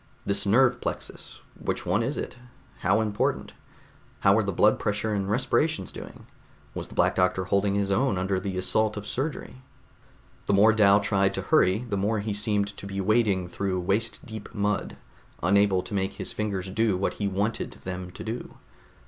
This 0.25 0.47
nerve 0.47 0.81
plexus... 0.81 1.41
which 1.59 1.85
one 1.85 2.01
was 2.01 2.17
it? 2.17 2.35
How 2.79 3.01
important? 3.01 3.53
How 4.21 4.33
were 4.33 4.41
the 4.41 4.51
blood 4.51 4.79
pressure 4.79 5.13
and 5.13 5.29
respirations 5.29 5.91
doing? 5.91 6.25
Was 6.73 6.87
the 6.87 6.95
Black 6.95 7.13
Doctor 7.15 7.43
holding 7.43 7.75
his 7.75 7.91
own 7.91 8.17
under 8.17 8.39
the 8.39 8.57
assault 8.57 8.97
of 8.97 9.03
the 9.03 9.09
surgery? 9.09 9.57
The 10.47 10.53
more 10.53 10.73
Dal 10.73 11.01
tried 11.01 11.35
to 11.35 11.43
hurry 11.43 11.85
the 11.87 11.97
more 11.97 12.19
he 12.19 12.33
seemed 12.33 12.75
to 12.77 12.87
be 12.87 12.99
wading 12.99 13.49
through 13.49 13.79
waist 13.81 14.25
deep 14.25 14.51
mud, 14.55 14.97
unable 15.43 15.83
to 15.83 15.93
make 15.93 16.13
his 16.13 16.33
fingers 16.33 16.71
do 16.71 16.97
what 16.97 17.13
he 17.21 17.27
wanted 17.27 17.73
them 17.83 18.09
to 18.09 18.23
do. 18.23 18.55